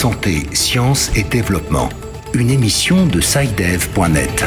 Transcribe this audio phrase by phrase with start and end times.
[0.00, 1.90] Santé, sciences et développement.
[2.32, 4.46] Une émission de SciDev.net.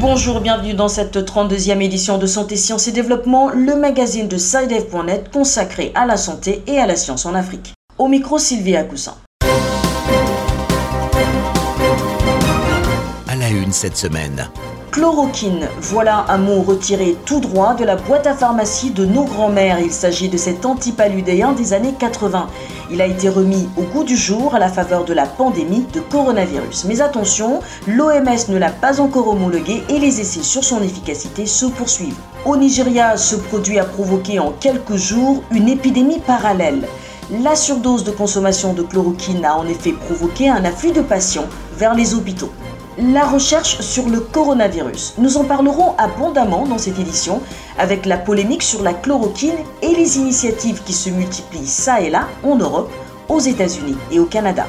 [0.00, 5.30] Bonjour, bienvenue dans cette 32e édition de Santé, Sciences et Développement, le magazine de SciDev.net
[5.32, 7.74] consacré à la santé et à la science en Afrique.
[7.96, 9.14] Au micro, Sylvie Acoussin.
[13.28, 14.48] À la une cette semaine.
[14.92, 19.80] Chloroquine, voilà un mot retiré tout droit de la boîte à pharmacie de nos grands-mères.
[19.80, 22.46] Il s'agit de cet antipaludéen des années 80.
[22.90, 26.00] Il a été remis au goût du jour à la faveur de la pandémie de
[26.00, 26.84] coronavirus.
[26.84, 31.64] Mais attention, l'OMS ne l'a pas encore homologué et les essais sur son efficacité se
[31.64, 32.20] poursuivent.
[32.44, 36.86] Au Nigeria, ce produit a provoqué en quelques jours une épidémie parallèle.
[37.42, 41.46] La surdose de consommation de chloroquine a en effet provoqué un afflux de patients
[41.78, 42.50] vers les hôpitaux
[42.98, 45.14] la recherche sur le coronavirus.
[45.18, 47.40] Nous en parlerons abondamment dans cette édition
[47.78, 52.28] avec la polémique sur la chloroquine et les initiatives qui se multiplient ça et là
[52.42, 52.90] en Europe,
[53.28, 54.66] aux États-Unis et au Canada.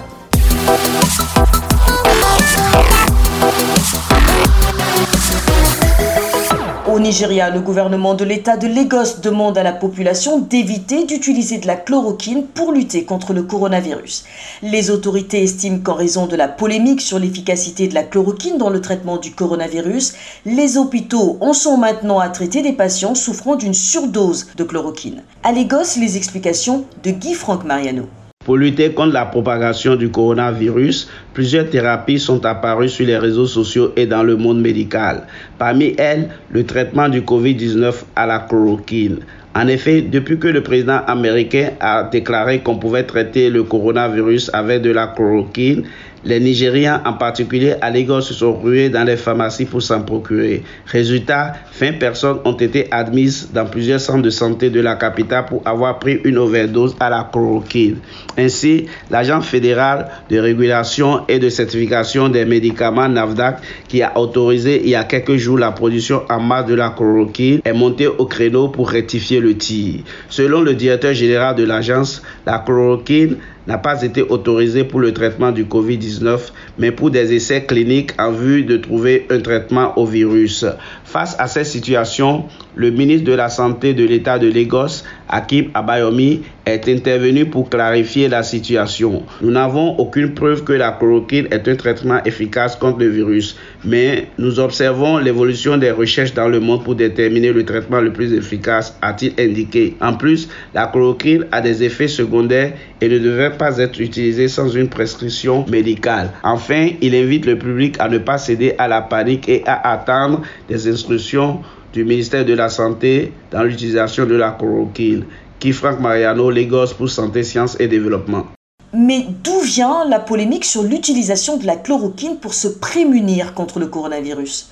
[6.93, 11.65] Au Nigeria, le gouvernement de l'État de Lagos demande à la population d'éviter d'utiliser de
[11.65, 14.25] la chloroquine pour lutter contre le coronavirus.
[14.61, 18.79] Les autorités estiment qu'en raison de la polémique sur l'efficacité de la chloroquine dans le
[18.79, 20.13] traitement du coronavirus,
[20.45, 25.23] les hôpitaux en sont maintenant à traiter des patients souffrant d'une surdose de chloroquine.
[25.41, 28.07] À Lagos, les explications de Guy-Franck Mariano.
[28.45, 33.93] Pour lutter contre la propagation du coronavirus, plusieurs thérapies sont apparues sur les réseaux sociaux
[33.95, 35.23] et dans le monde médical.
[35.57, 39.19] Parmi elles, le traitement du COVID-19 à la chloroquine.
[39.55, 44.81] En effet, depuis que le président américain a déclaré qu'on pouvait traiter le coronavirus avec
[44.81, 45.83] de la chloroquine,
[46.25, 50.63] les Nigériens, en particulier à Lagos, se sont rués dans les pharmacies pour s'en procurer.
[50.85, 55.61] Résultat, 20 personnes ont été admises dans plusieurs centres de santé de la capitale pour
[55.65, 57.97] avoir pris une overdose à la chloroquine.
[58.37, 64.89] Ainsi, l'Agence fédérale de régulation et de certification des médicaments NAVDAC, qui a autorisé il
[64.89, 68.69] y a quelques jours la production en masse de la chloroquine, est monté au créneau
[68.69, 70.01] pour rectifier le tir.
[70.29, 73.37] Selon le directeur général de l'agence, la chloroquine
[73.67, 78.31] n'a pas été autorisé pour le traitement du Covid-19, mais pour des essais cliniques en
[78.31, 80.65] vue de trouver un traitement au virus.
[81.05, 86.41] Face à cette situation, le ministre de la Santé de l'État de Lagos, Akib Abayomi,
[86.65, 89.23] est intervenu pour clarifier la situation.
[89.41, 94.27] Nous n'avons aucune preuve que la chloroquine est un traitement efficace contre le virus, mais
[94.37, 98.97] nous observons l'évolution des recherches dans le monde pour déterminer le traitement le plus efficace,
[99.01, 99.95] a-t-il indiqué.
[99.99, 104.69] En plus, la chloroquine a des effets secondaires et ne devrait pas être utilisée sans
[104.69, 106.29] une prescription médicale.
[106.43, 110.41] Enfin, il invite le public à ne pas céder à la panique et à attendre
[110.69, 111.59] des instructions
[111.93, 115.25] du ministère de la Santé dans l'utilisation de la chloroquine.
[115.59, 118.47] Qui Franck Mariano, Lagos pour Santé, Sciences et Développement.
[118.93, 123.87] Mais d'où vient la polémique sur l'utilisation de la chloroquine pour se prémunir contre le
[123.87, 124.69] coronavirus?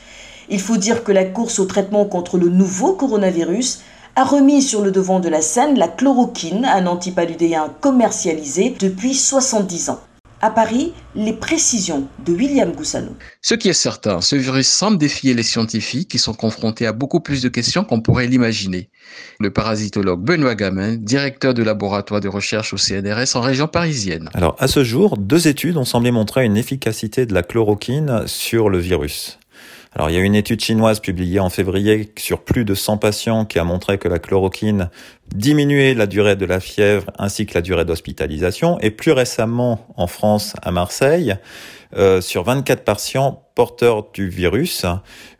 [0.49, 3.81] Il faut dire que la course au traitement contre le nouveau coronavirus
[4.17, 9.91] a remis sur le devant de la scène la chloroquine, un antipaludéen commercialisé depuis 70
[9.91, 9.99] ans.
[10.43, 13.15] À Paris, les précisions de William Goussano.
[13.43, 17.19] Ce qui est certain, ce virus semble défier les scientifiques qui sont confrontés à beaucoup
[17.19, 18.89] plus de questions qu'on pourrait l'imaginer.
[19.39, 24.31] Le parasitologue Benoît Gamin, directeur de laboratoire de recherche au CNRS en région parisienne.
[24.33, 28.69] Alors, à ce jour, deux études ont semblé montrer une efficacité de la chloroquine sur
[28.69, 29.37] le virus.
[29.93, 33.43] Alors, il y a une étude chinoise publiée en février sur plus de 100 patients
[33.43, 34.89] qui a montré que la chloroquine
[35.35, 38.79] diminuait la durée de la fièvre ainsi que la durée d'hospitalisation.
[38.79, 41.35] Et plus récemment, en France, à Marseille,
[41.97, 44.87] euh, sur 24 patients porteurs du virus,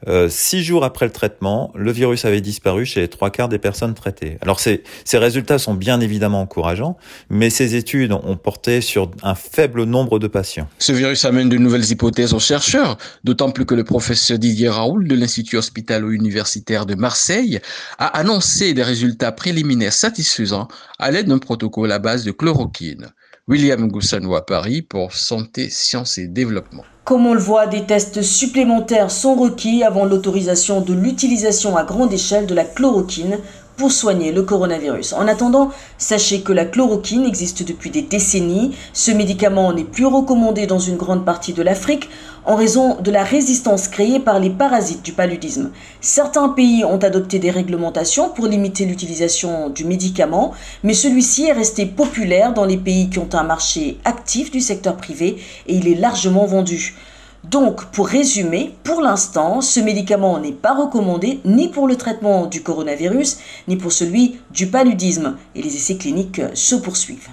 [0.08, 3.58] euh, six jours après le traitement, le virus avait disparu chez les trois quarts des
[3.58, 4.38] personnes traitées.
[4.42, 6.98] Alors ces, ces résultats sont bien évidemment encourageants,
[7.32, 10.68] mais ces études ont porté sur un faible nombre de patients.
[10.78, 15.08] Ce virus amène de nouvelles hypothèses aux chercheurs, d'autant plus que le professeur Didier Raoul
[15.08, 17.60] de l'Institut hospitalo-universitaire de Marseille
[17.98, 20.68] a annoncé des résultats préliminaires satisfaisants
[21.00, 23.08] à l'aide d'un protocole à base de chloroquine.
[23.48, 26.86] William Goussano à Paris pour Santé, Sciences et Développement.
[27.04, 32.14] Comme on le voit, des tests supplémentaires sont requis avant l'autorisation de l'utilisation à grande
[32.14, 33.40] échelle de la chloroquine
[33.76, 35.14] pour soigner le coronavirus.
[35.14, 38.76] En attendant, sachez que la chloroquine existe depuis des décennies.
[38.94, 42.08] Ce médicament n'est plus recommandé dans une grande partie de l'Afrique
[42.46, 45.72] en raison de la résistance créée par les parasites du paludisme.
[46.00, 50.54] Certains pays ont adopté des réglementations pour limiter l'utilisation du médicament,
[50.84, 54.98] mais celui-ci est resté populaire dans les pays qui ont un marché actif du secteur
[54.98, 56.96] privé et il est largement vendu.
[57.44, 62.62] Donc, pour résumer, pour l'instant, ce médicament n'est pas recommandé ni pour le traitement du
[62.62, 67.30] coronavirus, ni pour celui du paludisme, et les essais cliniques se poursuivent.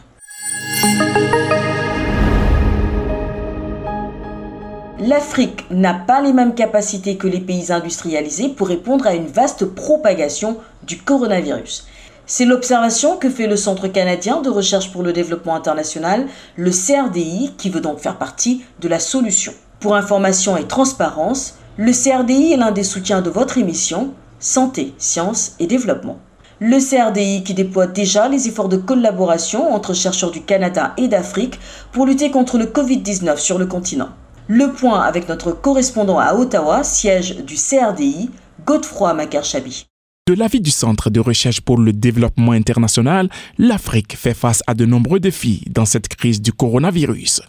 [5.08, 9.64] l'Afrique n'a pas les mêmes capacités que les pays industrialisés pour répondre à une vaste
[9.64, 11.87] propagation du coronavirus.
[12.26, 16.26] C'est l'observation que fait le Centre canadien de recherche pour le développement international,
[16.56, 19.55] le CRDI, qui veut donc faire partie de la solution.
[19.81, 25.52] Pour information et transparence, le CRDI est l'un des soutiens de votre émission Santé, Sciences
[25.58, 26.19] et Développement.
[26.60, 31.58] Le CRDI qui déploie déjà les efforts de collaboration entre chercheurs du Canada et d'Afrique
[31.93, 34.10] pour lutter contre le Covid-19 sur le continent.
[34.50, 38.30] Le point avec notre correspondant à Ottawa, siège du CRDI,
[38.64, 39.86] Godefroy Macarshabi.
[40.26, 43.28] De l'avis du Centre de recherche pour le développement international,
[43.58, 47.42] l'Afrique fait face à de nombreux défis dans cette crise du coronavirus.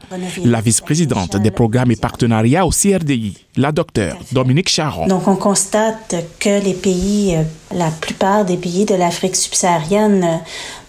[0.43, 5.07] La vice-présidente des programmes et partenariats au CRDI, la docteure Dominique Charon.
[5.07, 7.43] Donc on constate que les pays, euh,
[7.75, 10.39] la plupart des pays de l'Afrique subsaharienne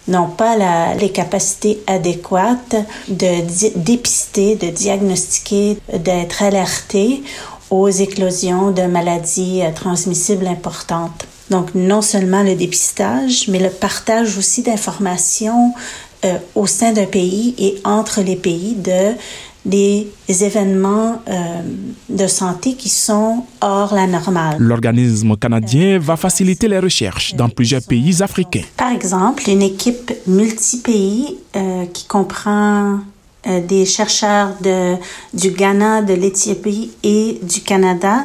[0.07, 2.75] n'ont pas les capacités adéquates
[3.07, 7.23] de dépister, de diagnostiquer, d'être alertés
[7.69, 11.25] aux éclosions de maladies euh, transmissibles importantes.
[11.49, 15.73] Donc, non seulement le dépistage, mais le partage aussi d'informations
[16.25, 19.15] euh, au sein d'un pays et entre les pays de
[19.65, 21.61] des événements euh,
[22.09, 24.57] de santé qui sont hors la normale.
[24.59, 28.63] L'organisme canadien va faciliter les recherches dans plusieurs pays africains.
[28.77, 32.99] Par exemple, une équipe multi-pays euh, qui comprend
[33.67, 34.93] des chercheurs de,
[35.33, 38.23] du Ghana, de l'Éthiopie et du Canada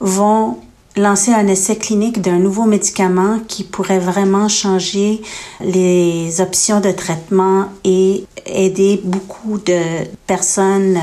[0.00, 0.58] vont
[0.98, 5.20] lancer un essai clinique d'un nouveau médicament qui pourrait vraiment changer
[5.60, 9.80] les options de traitement et aider beaucoup de
[10.26, 10.98] personnes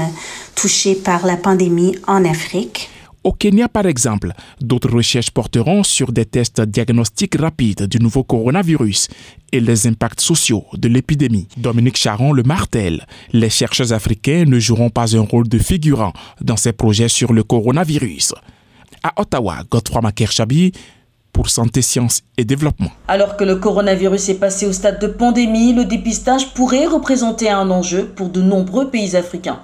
[0.55, 2.89] touchées par la pandémie en Afrique.
[3.23, 9.07] Au Kenya, par exemple, d'autres recherches porteront sur des tests diagnostiques rapides du nouveau coronavirus
[9.51, 11.47] et les impacts sociaux de l'épidémie.
[11.57, 13.07] Dominique Charon le martèle.
[13.33, 17.41] Les chercheurs africains ne joueront pas un rôle de figurant dans ces projets sur le
[17.41, 18.35] coronavirus
[19.05, 20.71] à Ottawa, Godefroy Makerchabi
[21.31, 22.89] pour Santé, Sciences et Développement.
[23.07, 27.69] Alors que le coronavirus est passé au stade de pandémie, le dépistage pourrait représenter un
[27.69, 29.59] enjeu pour de nombreux pays africains.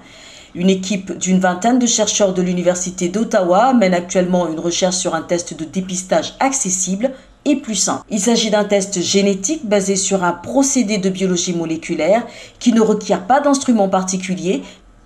[0.53, 5.21] Une équipe d'une vingtaine de chercheurs de l'Université d'Ottawa mène actuellement une recherche sur un
[5.21, 7.11] test de dépistage accessible
[7.45, 8.03] et plus simple.
[8.11, 12.27] Il s'agit d'un test génétique basé sur un procédé de biologie moléculaire
[12.59, 14.61] qui ne requiert pas d'instrument particulier,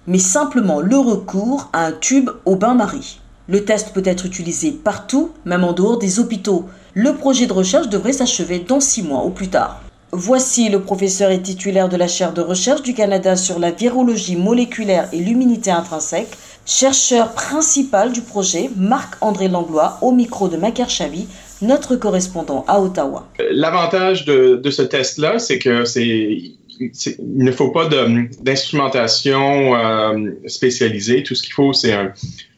[0.08, 3.20] mais simplement le recours à un tube au bain-marie.
[3.48, 6.66] Le test peut être utilisé partout, même en dehors des hôpitaux.
[6.96, 9.84] Le projet de recherche devrait s'achever dans six mois au plus tard.
[10.12, 14.36] Voici le professeur et titulaire de la chaire de recherche du Canada sur la virologie
[14.36, 16.30] moléculaire et l'immunité intrinsèque,
[16.66, 21.28] chercheur principal du projet, Marc-André Langlois, au micro de Macar Chavi,
[21.62, 23.28] notre correspondant à Ottawa.
[23.52, 26.92] L'avantage de, ce test-là, c'est que c'est il
[27.38, 31.24] ne faut pas d'instrumentation euh, spécialisée.
[31.24, 32.12] Tout ce qu'il faut, c'est un,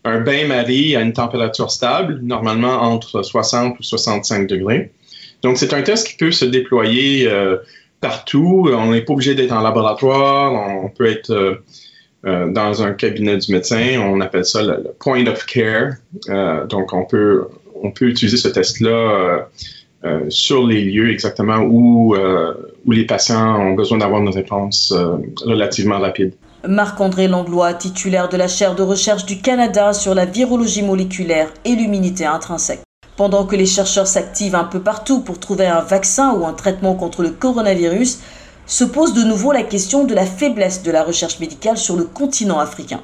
[0.07, 4.91] un bain-marie à une température stable, normalement entre 60 ou 65 degrés.
[5.43, 7.57] Donc, c'est un test qui peut se déployer euh,
[8.01, 8.69] partout.
[8.71, 10.51] On n'est pas obligé d'être en laboratoire.
[10.83, 11.55] On peut être euh,
[12.25, 13.99] euh, dans un cabinet du médecin.
[14.01, 15.93] On appelle ça le, point of care.
[16.67, 19.47] donc, on peut, on peut utiliser ce test-là
[20.29, 24.93] sur les lieux exactement où, où les patients ont besoin d'avoir une réponse
[25.41, 26.33] relativement rapide.
[26.65, 31.75] Marc-André Langlois, titulaire de la chaire de recherche du Canada sur la virologie moléculaire et
[31.75, 32.81] l'immunité intrinsèque.
[33.15, 36.95] Pendant que les chercheurs s'activent un peu partout pour trouver un vaccin ou un traitement
[36.95, 38.19] contre le coronavirus,
[38.65, 42.05] se pose de nouveau la question de la faiblesse de la recherche médicale sur le
[42.05, 43.01] continent africain.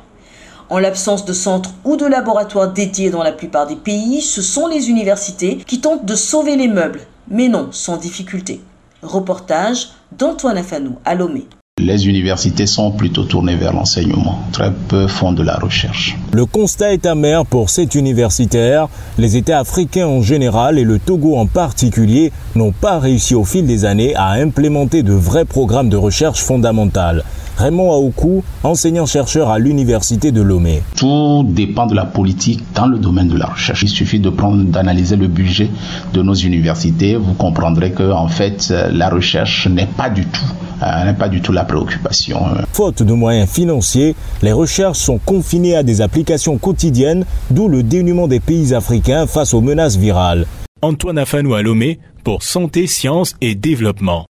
[0.69, 4.67] En l'absence de centres ou de laboratoires dédiés dans la plupart des pays, ce sont
[4.67, 8.61] les universités qui tentent de sauver les meubles, mais non sans difficulté.
[9.03, 11.47] Reportage d'Antoine Afanou à Lomé.
[11.79, 14.39] Les universités sont plutôt tournées vers l'enseignement.
[14.51, 16.15] Très peu font de la recherche.
[16.31, 18.87] Le constat est amer pour cet universitaire.
[19.17, 23.65] Les États africains en général et le Togo en particulier n'ont pas réussi au fil
[23.65, 27.23] des années à implémenter de vrais programmes de recherche fondamentale.
[27.57, 30.81] Raymond Aoukou, enseignant-chercheur à l'université de Lomé.
[30.95, 33.83] Tout dépend de la politique dans le domaine de la recherche.
[33.83, 35.69] Il suffit de prendre, d'analyser le budget
[36.13, 37.15] de nos universités.
[37.15, 40.41] Vous comprendrez que, en fait, la recherche n'est pas du tout,
[40.81, 42.39] euh, n'est pas du tout la préoccupation.
[42.71, 48.27] Faute de moyens financiers, les recherches sont confinées à des applications quotidiennes, d'où le dénuement
[48.27, 50.45] des pays africains face aux menaces virales.
[50.81, 54.25] Antoine Afanou à Lomé pour Santé, Sciences et Développement.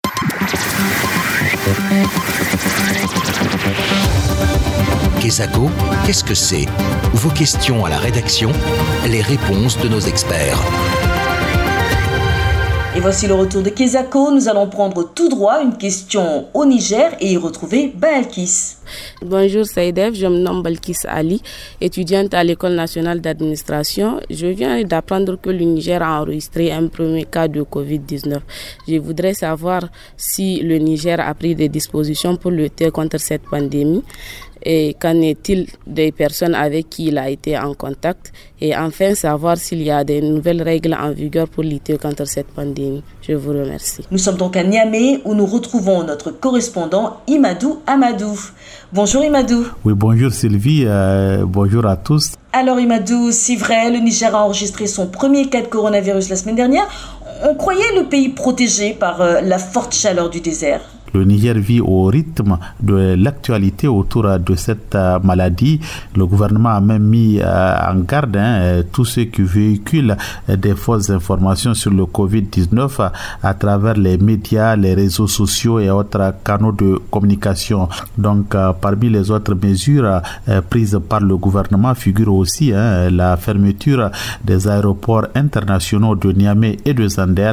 [5.21, 5.71] Quesaco,
[6.04, 6.66] qu'est-ce que c'est?
[7.14, 8.50] Vos questions à la rédaction,
[9.07, 10.61] les réponses de nos experts.
[13.02, 14.30] Voici le retour de Kezako.
[14.30, 18.76] Nous allons prendre tout droit une question au Niger et y retrouver Balkis.
[19.21, 21.42] Bonjour Saïdev, je me nomme Balkis Ali,
[21.80, 24.21] étudiante à l'École nationale d'administration.
[24.30, 28.38] Je viens d'apprendre que le Niger a enregistré un premier cas de Covid-19.
[28.87, 34.04] Je voudrais savoir si le Niger a pris des dispositions pour lutter contre cette pandémie
[34.64, 39.57] et qu'en est-il des personnes avec qui il a été en contact et enfin savoir
[39.57, 43.02] s'il y a des nouvelles règles en vigueur pour lutter contre cette pandémie.
[43.26, 44.02] Je vous remercie.
[44.11, 48.38] Nous sommes donc à Niamey où nous retrouvons notre correspondant Imadou Amadou.
[48.92, 49.66] Bonjour Imadou.
[49.85, 52.33] Oui, bonjour Sylvie, euh, bonjour à tous.
[52.52, 56.57] Alors Imadou, si vrai, le Niger a enregistré son premier cas de coronavirus la semaine
[56.57, 56.87] dernière,
[57.45, 60.81] on croyait le pays protégé par euh, la forte chaleur du désert.
[61.14, 65.81] Le Niger vit au rythme de l'actualité autour de cette euh, maladie.
[66.16, 70.16] Le gouvernement a même mis euh, en garde hein, tous ceux qui véhiculent
[70.49, 73.11] des fausses informations sur le Covid-19
[73.42, 77.88] à travers les médias, les réseaux sociaux et autres canaux de communication.
[78.16, 80.21] Donc, euh, parmi les autres mesures
[80.71, 84.11] prises par le gouvernement figure aussi hein, la fermeture
[84.45, 87.52] des aéroports internationaux de Niamey et de Zander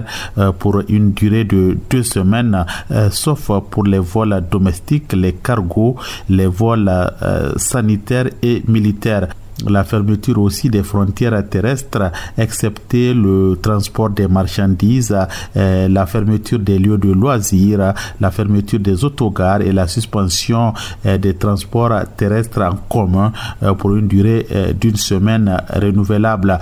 [0.59, 2.65] pour une durée de deux semaines,
[3.11, 5.95] sauf pour les vols domestiques, les cargos,
[6.29, 9.27] les vols euh, sanitaires et militaires.
[9.67, 15.13] La fermeture aussi des frontières terrestres, excepté le transport des marchandises,
[15.57, 20.73] euh, la fermeture des lieux de loisirs, la fermeture des autogares et la suspension
[21.05, 23.33] euh, des transports terrestres en commun
[23.77, 24.47] pour une durée
[24.79, 26.57] d'une semaine renouvelable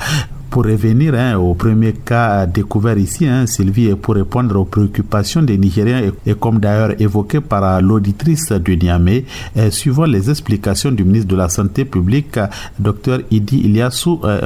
[0.49, 5.57] pour revenir hein, au premier cas découvert ici, hein, Sylvie, pour répondre aux préoccupations des
[5.57, 9.25] Nigériens et, comme d'ailleurs évoqué par l'auditrice de Niamey,
[9.57, 12.39] euh, suivant les explications du ministre de la Santé publique,
[12.79, 14.41] Dr Idi Iliassou euh,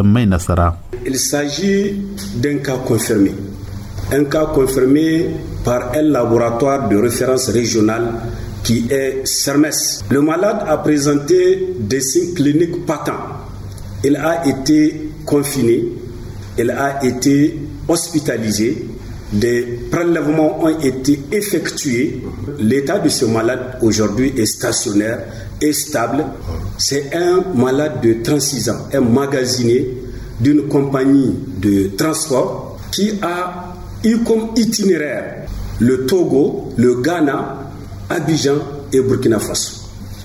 [1.05, 1.93] Il s'agit
[2.35, 3.31] d'un cas confirmé.
[4.11, 5.27] Un cas confirmé
[5.63, 8.13] par un laboratoire de référence régionale
[8.63, 10.03] qui est CERMES.
[10.09, 13.13] Le malade a présenté des signes cliniques patents.
[14.03, 15.87] Il a été confiné,
[16.57, 17.57] elle a été
[17.87, 18.85] hospitalisée,
[19.31, 22.21] des prélèvements ont été effectués.
[22.59, 25.19] L'état de ce malade aujourd'hui est stationnaire
[25.61, 26.25] et stable.
[26.77, 29.97] C'est un malade de 36 ans, un magasinier
[30.41, 33.73] d'une compagnie de transport qui a
[34.03, 35.47] eu comme itinéraire
[35.79, 37.71] le Togo, le Ghana,
[38.09, 38.57] Abidjan
[38.91, 39.77] et Burkina Faso.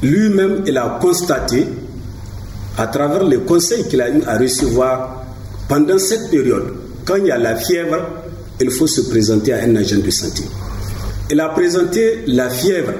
[0.03, 1.67] Lui-même, il a constaté
[2.76, 5.25] à travers les conseils qu'il a eu à recevoir
[5.68, 7.99] pendant cette période, quand il y a la fièvre,
[8.61, 10.42] il faut se présenter à un agent de santé.
[11.30, 12.92] Il a présenté la fièvre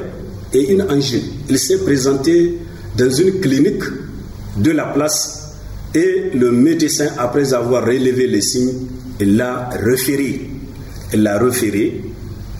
[0.53, 1.23] et une angine.
[1.49, 2.59] Il s'est présenté
[2.97, 3.85] dans une clinique
[4.57, 5.55] de la place
[5.95, 8.75] et le médecin, après avoir relevé les signes,
[9.21, 10.51] l'a référé.
[11.13, 12.03] Il l'a référé.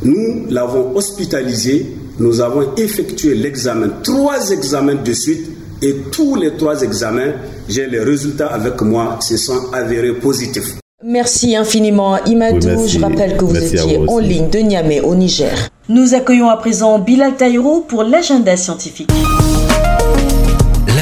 [0.03, 1.87] Nous l'avons hospitalisé.
[2.19, 5.51] Nous avons effectué l'examen, trois examens de suite
[5.83, 7.33] et tous les trois examens,
[7.69, 10.77] j'ai les résultats avec moi, se sont avérés positifs.
[11.05, 12.87] Merci infiniment Imadou.
[12.87, 15.53] Je rappelle que vous étiez en ligne de Niamey au Niger.
[15.89, 19.11] Nous accueillons à présent Bilal Taïro pour l'agenda scientifique.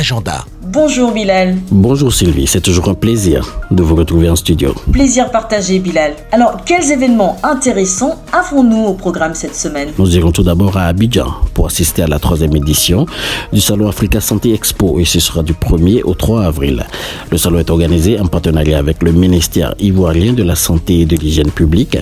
[0.05, 0.45] L'agenda.
[0.67, 1.57] Bonjour Bilal.
[1.71, 4.75] Bonjour Sylvie, c'est toujours un plaisir de vous retrouver en studio.
[4.93, 6.13] Plaisir partagé Bilal.
[6.31, 9.89] Alors, quels événements intéressants avons-nous au programme cette semaine?
[9.99, 13.07] Nous irons tout d'abord à Abidjan pour assister à la troisième édition
[13.51, 16.85] du Salon Africa Santé Expo et ce sera du 1er au 3 avril.
[17.31, 21.17] Le salon est organisé en partenariat avec le ministère ivoirien de la Santé et de
[21.17, 21.97] l'Hygiène publique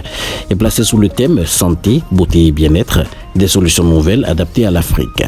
[0.50, 3.04] et placé sous le thème Santé, beauté et bien-être,
[3.37, 5.23] des solutions nouvelles adaptées à l'Afrique.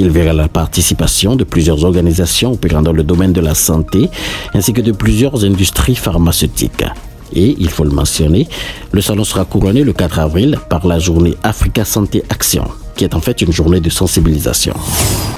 [0.00, 4.08] Il verra la participation de plusieurs organisations opérant dans le domaine de la santé
[4.54, 6.86] ainsi que de plusieurs industries pharmaceutiques.
[7.34, 8.48] Et, il faut le mentionner,
[8.92, 12.64] le salon sera couronné le 4 avril par la journée Africa Santé Action
[13.00, 14.74] qui est en fait une journée de sensibilisation.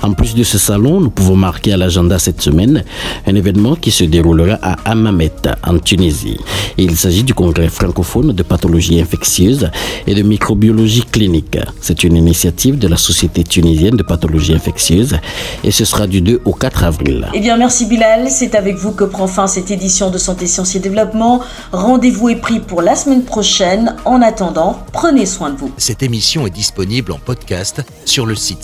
[0.03, 2.83] En plus de ce salon, nous pouvons marquer à l'agenda cette semaine
[3.25, 5.31] un événement qui se déroulera à Hammamet,
[5.65, 6.39] en Tunisie.
[6.77, 9.71] il s'agit du congrès francophone de pathologie infectieuse
[10.09, 11.57] et de microbiologie clinique.
[11.81, 15.19] C'est une initiative de la Société tunisienne de pathologie infectieuse
[15.63, 17.29] et ce sera du 2 au 4 avril.
[17.33, 18.29] Eh bien, merci Bilal.
[18.29, 21.43] C'est avec vous que prend fin cette édition de Santé, Sciences et Développement.
[21.71, 23.95] Rendez-vous est pris pour la semaine prochaine.
[24.05, 25.71] En attendant, prenez soin de vous.
[25.77, 27.21] Cette émission est disponible en
[28.05, 28.63] sur le site.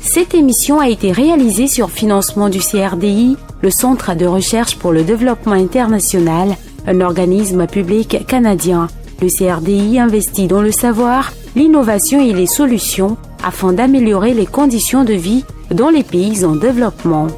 [0.00, 5.02] Cette émission a été réalisée sur financement du CRDI, le Centre de recherche pour le
[5.02, 6.56] développement international,
[6.86, 8.88] un organisme public canadien.
[9.20, 15.14] Le CRDI investit dans le savoir, l'innovation et les solutions afin d'améliorer les conditions de
[15.14, 17.28] vie dans les pays en développement.